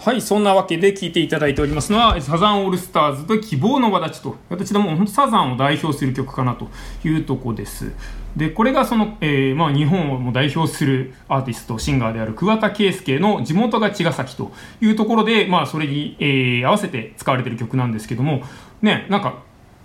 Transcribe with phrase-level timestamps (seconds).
[0.00, 6.68] はい、そんなわけで聴いていただいておりますのは、サザンオールスターズと希望の輪立ちと、私ども本当サザンを代表する曲かなと
[7.04, 7.92] いうとこです。
[8.36, 18.42] で、これがその、えー、まあ日本を代表するアーティスト、シンガーである桑田佳祐の地元が茅ヶ崎というところで、まあそれに、えー、合わせて使われている曲なんですけども、
[18.82, 19.42] ね、なんか、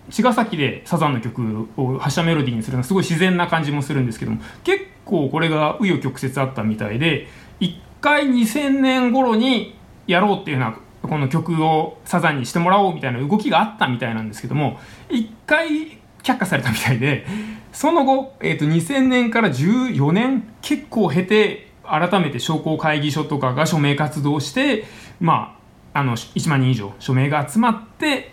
[0.09, 7.27] 茅ヶ崎でサザンの曲を発車メロディーにするのはすごい自然な感じもするんですけども、結構これが紆余曲折あったみたいで、
[7.59, 17.25] 一回2000年頃にやろうっていうようなこの曲をサザンにしてもらおうみたいな動きがあったみたいなんですけども一回却下されたみたいで
[17.73, 24.85] その後、えー、と2000年から14年結構経て改めて商工会議所とかが署名活動して
[25.19, 25.57] ま
[25.93, 28.31] ああの1万人以上署名が集まって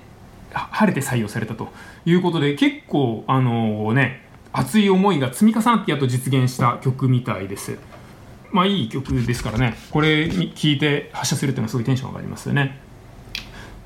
[0.53, 1.69] 晴れて採用されたと
[2.05, 7.79] いうことで結構あのね熱い思いが積み重なってやっと実現した曲みたいです。
[8.51, 12.81] まあいい曲ですからねこれに聴いて発射するっていうのはすごいテンション上がりますよね。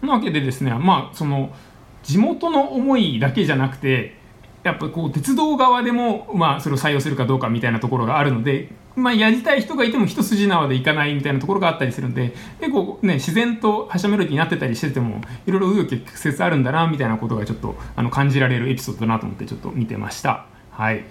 [0.03, 1.55] なわけでですねまあその
[2.03, 4.21] 地元の思いだけじゃなくて
[4.65, 20.47] やっぱこう鉄道側でも、まあ、それを採用するかどうかみたいなところがあるので、まあ、やりたい人がいても一筋縄でいかないみたいなところがあったりするんで結構ね自然と発車メロディーになってたりしててもいろいろ紆余曲折あるんだなみたいなことがちょっとあの感じられるエピソードだなと思ってちょっと見てました。
[20.71, 21.05] はい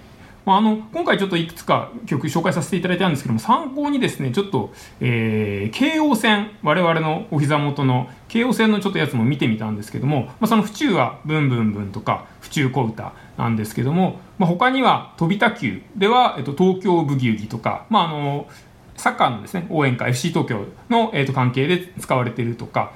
[0.44, 18.48] まあ、あの今回ちょっといくつか曲紹介させていただいたんですけども参考にですねちょっと、えー、京王線我々のお膝元の京王線のちょっとやつも見てみたんですけども、まあ、その府中は「ブンブンブン」とか「府中小唄」なんですけども、まあ、他には飛び田急では、えっと、東京ブギウギとか、まあ、あの
[18.96, 22.92] サッカーのですね応援歌 FC 東京の、えっと、関係で使われているとか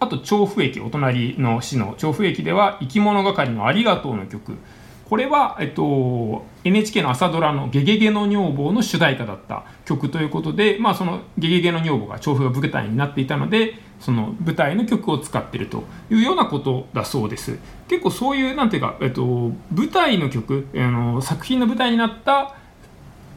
[0.00, 4.56] あと調布駅お隣の市の調布駅では生き物係の「ありがとう」の曲。
[5.08, 17.58] これは、えっと、NHK の朝ドラの「ゲゲゲの女房」の主題歌だった曲ということで、まあ、その「ゲゲゲの女房」が調布が舞台になっていたのでその舞台の曲を使っているというようなことだそうです。
[17.88, 22.54] 結構そういうなんていうか、えっと、舞台の曲あの作品の舞台になった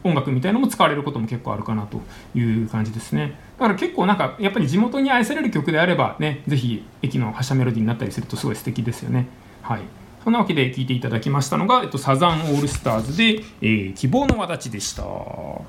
[0.04, 2.00] 音楽みたいのも使われることも結構あるかなと
[2.34, 3.38] いう感じですね。
[3.58, 9.26] だから結構なんかやっぱり地元に愛される曲であればね是非駅の発車メロディーになったりするとすごい素敵ですよね。
[9.62, 10.01] はい。
[10.24, 15.02] そんなわけで聞いていただきましたのが、えっと、サザンオールスターズで、えー、希望の輪立ちでした。
[15.02, 15.64] は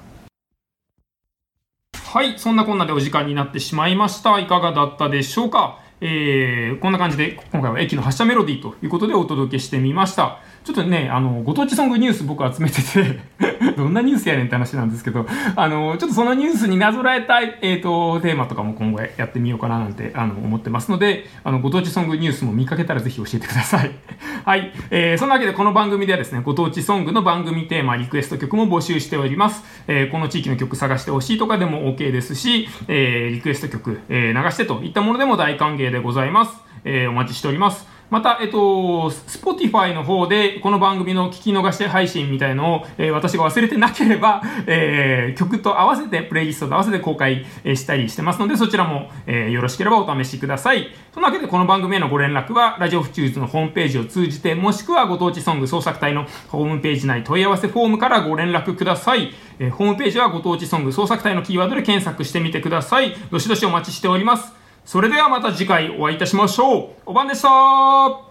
[2.22, 4.40] い、そんなこんなでお時間になってしまいました。
[4.40, 5.80] いかがだったでしょうか？
[6.06, 10.40] えー、こんな感じで今回は駅の発車メロディーということでお届けしてみました。
[10.64, 13.20] ちょっとね、あの、ご当地ソングニュース僕集めてて
[13.76, 15.26] どんなニュースやねんって話なんですけど、
[15.56, 23.92] あの、ちょっとそのニュースになぞらえたい、えっ、ー、と、テーマとかも今後やってみようかななんて、あの、思ってますので、あの、ご当地ソングニュースも見かけたらぜひ教えてください。
[24.46, 24.72] はい。
[24.90, 29.64] えー、そんなわけでこの番組ではですね、ご当地ソングの番組テーマ、リクエスト曲も募集しております。
[29.88, 36.58] えー、この地域の曲探してほしいとかでも OK ですし、えー、リクエスト曲、えー、流してといったものでも大歓迎でございます。
[36.84, 37.88] えー、お待ちしております。
[38.10, 50.90] また、えっと、Spotify の方でこの番組の聞き逃して配信みたいのを、えー、私が忘れてなければ、えー、曲と合わせて、プレイリストと合わせて公開、えしたりしてますので、そちらも、え、よろしければお試しください。
[51.12, 59.34] そんなわけで、この番組へのご連絡は、ラジオフチューズのホームページを通じて、もしくはご当地ソング創作隊のホームページ内問い合わせフォームからご連絡ください。
[59.58, 63.16] え、ホームページはご当地ソング創作隊のキーワードで検索してみてください。
[63.32, 64.63] どしどしお待ちしております。
[64.86, 66.90] それではまた次回お会いいたしましょう。
[67.06, 68.24] おばんでした